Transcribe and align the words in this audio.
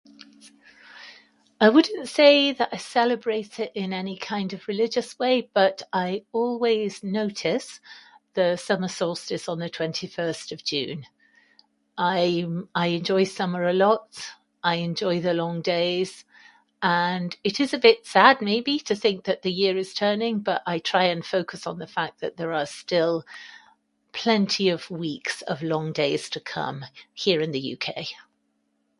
I 1.59 1.69
wouldn't 1.69 2.09
say 2.09 2.51
that 2.53 2.69
I 2.71 2.77
celebrate 2.77 3.59
it 3.59 3.71
in 3.75 3.93
any 3.93 4.17
kind 4.17 4.51
of 4.51 4.67
religious 4.67 5.19
way, 5.19 5.51
but 5.53 5.83
I 5.93 6.25
always 6.31 7.03
notice 7.03 7.79
the 8.33 8.55
summer 8.57 8.87
solstice 8.87 9.47
on 9.47 9.59
the 9.59 9.69
twenty 9.69 10.07
first 10.07 10.51
of 10.51 10.63
June. 10.63 11.05
I'm... 11.99 12.67
I 12.73 12.87
enjoy 12.87 13.25
summer 13.25 13.67
a 13.67 13.73
lot, 13.73 14.25
I 14.63 14.77
enjoy 14.77 15.19
the 15.21 15.35
long 15.35 15.61
days, 15.61 16.25
and 16.81 17.37
it 17.43 17.59
is 17.59 17.71
a 17.71 17.77
bit 17.77 18.07
sad, 18.07 18.41
maybe, 18.41 18.79
to 18.79 18.95
think 18.95 19.25
that 19.25 19.43
the 19.43 19.53
year 19.53 19.77
is 19.77 19.93
turning. 19.93 20.39
But 20.39 20.63
I 20.65 20.79
try 20.79 21.13
to 21.13 21.21
focus 21.21 21.67
on 21.67 21.77
the 21.77 21.85
fact 21.85 22.21
that 22.21 22.37
there 22.37 22.53
are 22.53 22.65
still 22.65 23.23
plenty 24.13 24.67
of 24.67 24.89
weeks 24.89 25.43
of 25.43 25.61
long 25.61 25.93
days 25.93 26.27
to 26.31 26.39
come 26.39 26.85
here 27.13 27.39
in 27.39 27.51
the 27.51 27.77
UK. 27.79 28.07